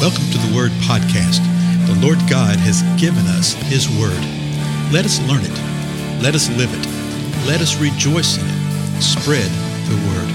[0.00, 1.44] Welcome to the Word Podcast.
[1.86, 4.16] The Lord God has given us His Word.
[4.90, 6.22] Let us learn it.
[6.22, 6.86] Let us live it.
[7.46, 9.02] Let us rejoice in it.
[9.02, 9.50] Spread
[9.90, 10.30] the Word.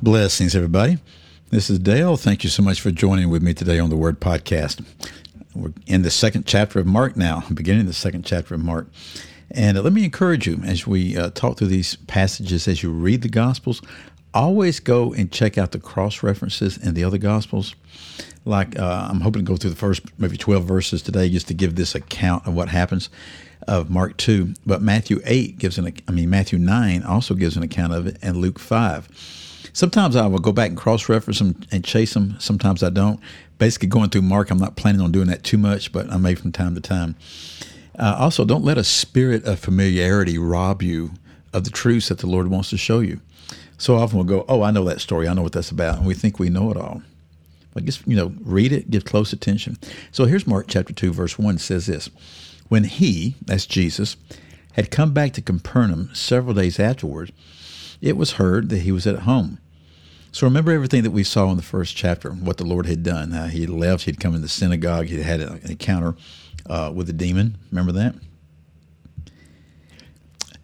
[0.00, 0.96] Blessings, everybody.
[1.50, 2.16] This is Dale.
[2.16, 4.82] Thank you so much for joining with me today on the Word Podcast.
[5.54, 8.86] We're in the second chapter of Mark now, beginning the second chapter of Mark.
[9.50, 12.90] And uh, let me encourage you as we uh, talk through these passages, as you
[12.90, 13.82] read the Gospels,
[14.32, 17.74] always go and check out the cross references in the other Gospels.
[18.44, 21.54] Like uh, I'm hoping to go through the first maybe 12 verses today just to
[21.54, 23.10] give this account of what happens
[23.66, 24.54] of Mark 2.
[24.64, 28.16] But Matthew 8 gives an, I mean, Matthew 9 also gives an account of it,
[28.22, 29.08] and Luke 5.
[29.72, 32.36] Sometimes I will go back and cross reference them and chase them.
[32.38, 33.20] Sometimes I don't.
[33.58, 36.34] Basically, going through Mark, I'm not planning on doing that too much, but I may
[36.34, 37.14] from time to time.
[37.98, 41.12] Uh, also, don't let a spirit of familiarity rob you
[41.52, 43.20] of the truths that the Lord wants to show you.
[43.78, 45.26] So often we'll go, Oh, I know that story.
[45.26, 45.98] I know what that's about.
[45.98, 47.02] And we think we know it all.
[47.72, 49.78] But just, you know, read it, give close attention.
[50.12, 52.10] So here's Mark chapter 2, verse 1 says this
[52.68, 54.16] When he, that's Jesus,
[54.72, 57.32] had come back to Capernaum several days afterwards,
[58.00, 59.58] it was heard that he was at home.
[60.32, 63.32] So remember everything that we saw in the first chapter, what the Lord had done.
[63.32, 66.14] How he left, he'd come in the synagogue, he'd had an encounter
[66.66, 67.56] uh, with a demon.
[67.70, 68.14] Remember that?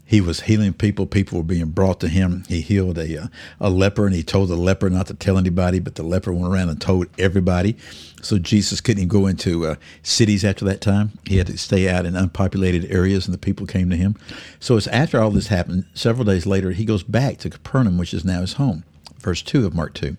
[0.09, 1.07] He was healing people.
[1.07, 2.45] People were being brought to him.
[2.49, 3.27] He healed a, uh,
[3.59, 6.47] a leper, and he told the leper not to tell anybody, but the leper went
[6.47, 7.77] around and told everybody.
[8.23, 11.19] So Jesus couldn't go into uh, cities after that time.
[11.27, 14.15] He had to stay out in unpopulated areas, and the people came to him.
[14.61, 18.15] So it's after all this happened, several days later, he goes back to Capernaum, which
[18.15, 18.85] is now his home.
[19.19, 20.17] Verse 2 of Mark 2.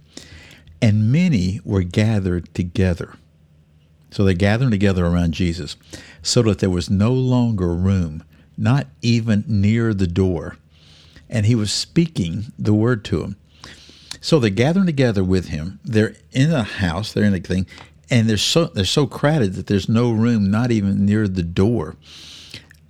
[0.81, 3.13] And many were gathered together.
[4.09, 5.75] So they're gathering together around Jesus
[6.21, 8.23] so that there was no longer room
[8.57, 10.57] not even near the door.
[11.29, 13.35] And he was speaking the word to them.
[14.21, 15.79] So they're gathering together with him.
[15.83, 17.67] They're in a house, they're in a thing,
[18.09, 21.95] and they're so they're so crowded that there's no room, not even near the door.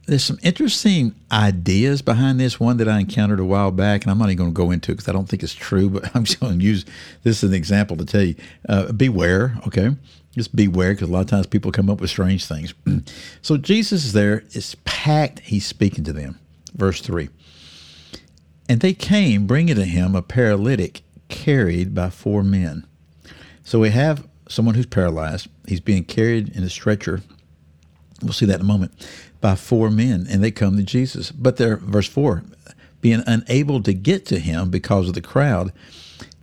[0.08, 2.62] There's some interesting ideas behind this.
[2.62, 4.94] One that I encountered a while back, and I'm not even going to go into
[4.94, 6.86] it because I don't think it's true, but I'm just going to use
[7.24, 8.36] this as an example to tell you
[8.70, 9.90] uh, beware, okay?
[10.32, 12.74] Just beware because a lot of times people come up with strange things.
[13.42, 16.40] so Jesus is there, it's packed, he's speaking to them.
[16.74, 17.28] Verse 3
[18.70, 22.88] And they came, bringing to him a paralytic carried by four men.
[23.66, 27.22] So we have someone who's paralyzed, he's being carried in a stretcher.
[28.22, 28.92] We'll see that in a moment
[29.42, 31.32] by four men, and they come to Jesus.
[31.32, 32.44] But they're, verse 4,
[33.02, 35.72] being unable to get to him because of the crowd,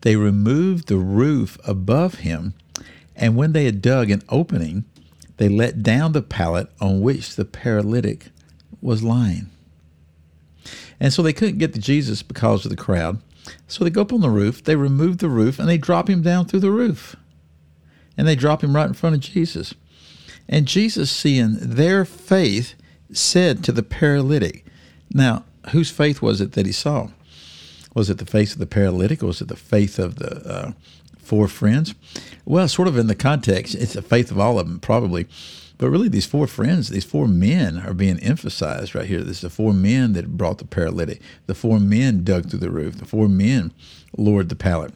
[0.02, 2.54] they removed the roof above him
[3.16, 4.84] and when they had dug an opening,
[5.36, 8.28] they let down the pallet on which the paralytic
[8.80, 9.50] was lying.
[11.00, 13.20] And so they couldn't get to Jesus because of the crowd.
[13.68, 16.22] So they go up on the roof, they remove the roof, and they drop him
[16.22, 17.16] down through the roof.
[18.16, 19.74] And they drop him right in front of Jesus.
[20.48, 22.74] And Jesus, seeing their faith,
[23.12, 24.64] said to the paralytic,
[25.12, 27.08] Now, whose faith was it that he saw?
[27.94, 30.72] Was it the faith of the paralytic, or was it the faith of the uh,
[31.18, 31.94] four friends?
[32.44, 35.26] Well, sort of in the context, it's the faith of all of them, probably.
[35.78, 39.22] But really, these four friends, these four men are being emphasized right here.
[39.22, 41.20] This is the four men that brought the paralytic.
[41.46, 42.98] The four men dug through the roof.
[42.98, 43.72] The four men
[44.16, 44.92] lowered the pallet.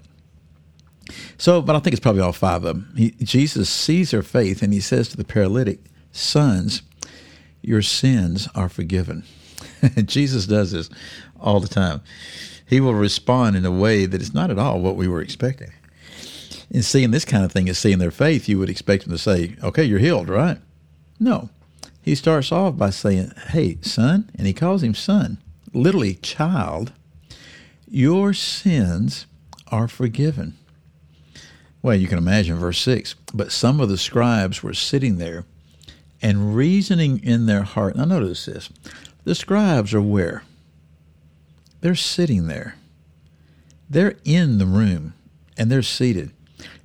[1.37, 2.93] So, but I think it's probably all five of them.
[2.97, 5.81] He, Jesus sees their faith and he says to the paralytic,
[6.13, 6.83] Sons,
[7.63, 9.25] your sins are forgiven.
[10.05, 10.91] Jesus does this
[11.41, 12.01] all the time.
[12.67, 15.73] He will respond in a way that is not at all what we were expecting
[16.71, 19.19] in seeing this kind of thing is seeing their faith, you would expect them to
[19.19, 20.59] say, okay, you're healed, right?
[21.19, 21.49] No.
[22.03, 25.39] He starts off by saying, hey, son, and he calls him son,
[25.73, 26.93] literally child,
[27.87, 29.27] your sins
[29.69, 30.57] are forgiven.
[31.83, 33.15] Well, you can imagine verse 6.
[33.33, 35.45] But some of the scribes were sitting there
[36.21, 37.97] and reasoning in their heart.
[37.97, 38.69] Now, notice this.
[39.25, 40.43] The scribes are where?
[41.81, 42.77] They're sitting there.
[43.89, 45.15] They're in the room
[45.57, 46.31] and they're seated.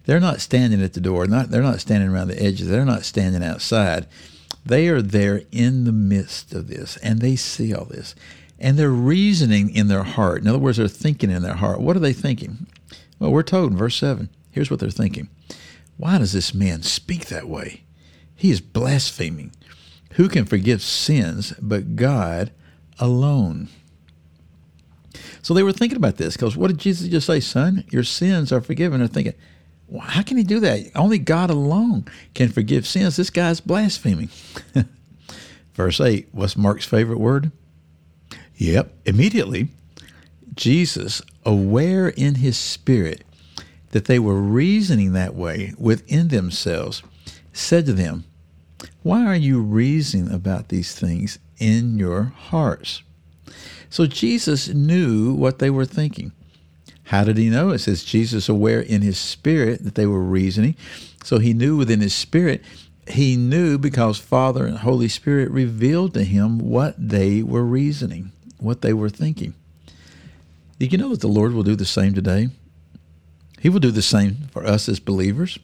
[0.06, 1.26] They're not standing at the door.
[1.28, 2.68] Not they're not standing around the edges.
[2.68, 4.08] They're not standing outside.
[4.66, 8.16] They are there in the midst of this, and they see all this,
[8.58, 10.42] and they're reasoning in their heart.
[10.42, 11.82] In other words, they're thinking in their heart.
[11.82, 12.68] What are they thinking?
[13.20, 14.30] Well, we're told in verse seven.
[14.54, 15.28] Here's what they're thinking:
[15.98, 17.84] Why does this man speak that way?
[18.36, 19.52] He is blaspheming.
[20.14, 22.52] Who can forgive sins but God
[23.00, 23.70] alone?
[25.42, 27.84] So they were thinking about this because what did Jesus just say, son?
[27.90, 29.00] Your sins are forgiven.
[29.00, 29.34] They're thinking,
[29.88, 30.90] well, how can he do that?
[30.96, 33.16] Only God alone can forgive sins.
[33.16, 34.30] This guy's blaspheming.
[35.74, 37.52] Verse 8, what's Mark's favorite word?
[38.56, 38.94] Yep.
[39.06, 39.70] Immediately,
[40.56, 43.24] Jesus, aware in his spirit
[43.94, 47.04] that they were reasoning that way within themselves,
[47.54, 48.24] said to them,
[49.04, 53.04] Why are you reasoning about these things in your hearts?
[53.92, 56.32] So Jesus knew what they were thinking.
[57.04, 57.70] How did he know?
[57.70, 60.76] It says Jesus aware in his spirit that they were reasoning.
[61.24, 62.64] So he knew within his spirit.
[63.08, 68.82] He knew because Father and Holy Spirit revealed to him what they were reasoning, what
[68.82, 69.54] they were thinking.
[70.80, 72.50] Do you know that the Lord will do the same today?
[73.64, 75.58] He will do the same for us as believers.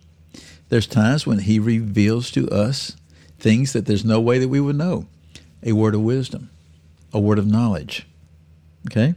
[0.69, 2.95] There's times when He reveals to us
[3.39, 5.07] things that there's no way that we would know.
[5.63, 6.49] A word of wisdom,
[7.11, 8.07] a word of knowledge,
[8.87, 9.15] okay?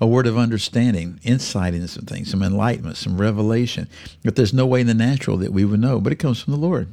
[0.00, 3.88] A word of understanding, insight into some things, some enlightenment, some revelation.
[4.24, 6.52] But there's no way in the natural that we would know, but it comes from
[6.52, 6.92] the Lord.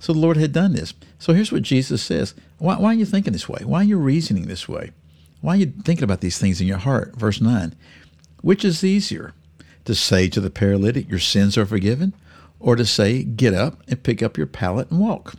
[0.00, 0.94] So the Lord had done this.
[1.18, 2.32] So here's what Jesus says.
[2.56, 3.60] Why, why are you thinking this way?
[3.62, 4.92] Why are you reasoning this way?
[5.42, 7.14] Why are you thinking about these things in your heart?
[7.14, 7.74] Verse 9.
[8.40, 9.34] Which is easier?
[9.86, 12.14] To say to the paralytic, Your sins are forgiven,
[12.60, 15.34] or to say, Get up and pick up your pallet and walk.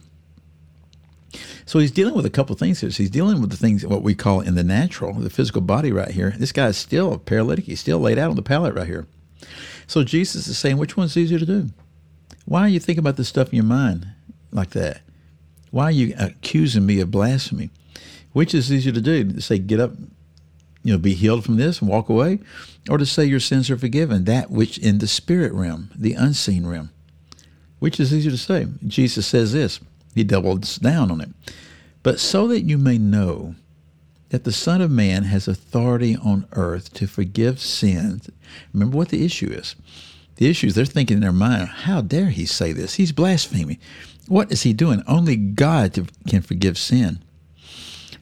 [1.65, 2.91] So he's dealing with a couple things here.
[2.91, 5.91] So he's dealing with the things what we call in the natural, the physical body
[5.91, 6.33] right here.
[6.37, 7.65] This guy is still a paralytic.
[7.65, 9.07] He's still laid out on the pallet right here.
[9.87, 11.69] So Jesus is saying, which one's easier to do?
[12.45, 14.07] Why are you thinking about this stuff in your mind
[14.51, 15.01] like that?
[15.71, 17.69] Why are you accusing me of blasphemy?
[18.33, 19.23] Which is easier to do?
[19.31, 19.91] To say, get up,
[20.83, 22.39] you know, be healed from this and walk away,
[22.89, 26.67] or to say your sins are forgiven, that which in the spirit realm, the unseen
[26.67, 26.89] realm.
[27.79, 28.67] Which is easier to say?
[28.85, 29.79] Jesus says this.
[30.13, 31.29] He doubles down on it.
[32.03, 33.55] But so that you may know
[34.29, 38.29] that the Son of Man has authority on earth to forgive sins.
[38.73, 39.75] Remember what the issue is.
[40.37, 42.95] The issue is they're thinking in their mind, how dare he say this?
[42.95, 43.77] He's blaspheming.
[44.27, 45.03] What is he doing?
[45.07, 47.19] Only God can forgive sin.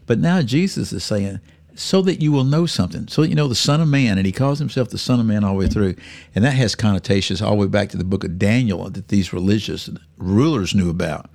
[0.06, 1.40] But now Jesus is saying,
[1.76, 4.26] so that you will know something, so that you know the Son of Man, and
[4.26, 5.96] he calls himself the Son of Man all the way through.
[6.36, 9.34] And that has connotations all the way back to the book of Daniel that these
[9.34, 11.30] religious rulers knew about.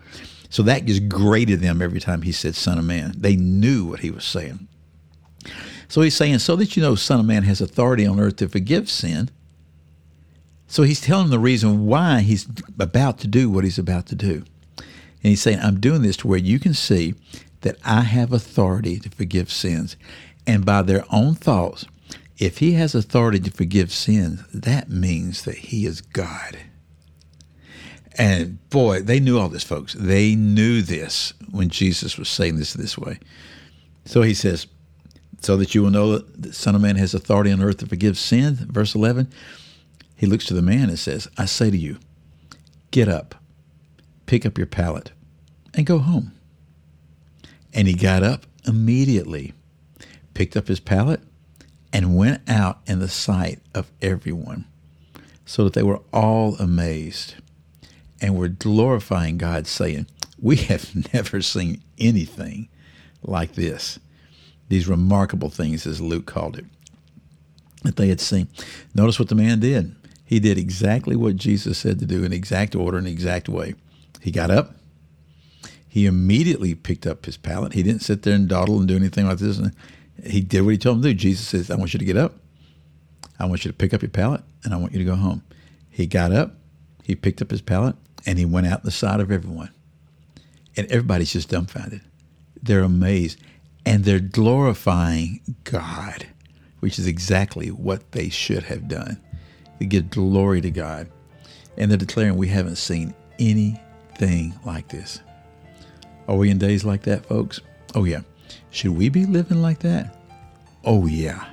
[0.50, 3.14] So that just grated them every time he said Son of Man.
[3.16, 4.68] They knew what he was saying.
[5.88, 8.48] So he's saying, so that you know Son of Man has authority on earth to
[8.48, 9.30] forgive sin.
[10.68, 12.46] So he's telling the reason why he's
[12.78, 14.44] about to do what he's about to do.
[14.78, 17.14] And he's saying, I'm doing this to where you can see
[17.62, 19.96] that I have authority to forgive sins.
[20.46, 21.84] And by their own thoughts,
[22.38, 26.58] if he has authority to forgive sins, that means that he is God.
[28.18, 29.94] And boy, they knew all this, folks.
[29.94, 33.18] They knew this when Jesus was saying this this way.
[34.04, 34.66] So he says,
[35.40, 37.86] so that you will know that the Son of Man has authority on earth to
[37.86, 38.60] forgive sins.
[38.60, 39.28] Verse 11,
[40.16, 41.98] he looks to the man and says, I say to you,
[42.90, 43.34] get up,
[44.24, 45.12] pick up your pallet,
[45.74, 46.32] and go home.
[47.76, 49.52] And he got up immediately,
[50.32, 51.20] picked up his pallet,
[51.92, 54.64] and went out in the sight of everyone,
[55.44, 57.34] so that they were all amazed
[58.20, 60.06] and were glorifying God, saying,
[60.40, 62.68] We have never seen anything
[63.22, 63.98] like this.
[64.68, 66.64] These remarkable things, as Luke called it,
[67.82, 68.48] that they had seen.
[68.94, 69.94] Notice what the man did.
[70.24, 73.74] He did exactly what Jesus said to do in exact order, in exact way.
[74.20, 74.74] He got up,
[75.96, 77.72] he immediately picked up his pallet.
[77.72, 79.56] He didn't sit there and dawdle and do anything like this.
[79.56, 79.72] And
[80.22, 81.14] He did what he told him to do.
[81.14, 82.34] Jesus says, I want you to get up.
[83.38, 85.42] I want you to pick up your pallet and I want you to go home.
[85.88, 86.56] He got up,
[87.02, 89.70] he picked up his pallet, and he went out the side of everyone.
[90.76, 92.02] And everybody's just dumbfounded.
[92.62, 93.40] They're amazed.
[93.86, 96.26] And they're glorifying God,
[96.80, 99.18] which is exactly what they should have done.
[99.78, 101.08] They give glory to God.
[101.78, 105.22] And they're declaring, We haven't seen anything like this.
[106.28, 107.60] Are we in days like that, folks?
[107.94, 108.20] Oh, yeah.
[108.70, 110.16] Should we be living like that?
[110.84, 111.44] Oh, yeah.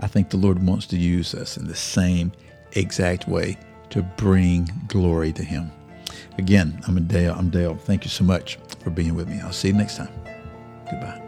[0.00, 2.32] I think the Lord wants to use us in the same
[2.72, 3.56] exact way
[3.90, 5.70] to bring glory to Him.
[6.38, 7.34] Again, I'm Dale.
[7.38, 7.76] I'm Dale.
[7.76, 9.40] Thank you so much for being with me.
[9.40, 10.12] I'll see you next time.
[10.90, 11.23] Goodbye.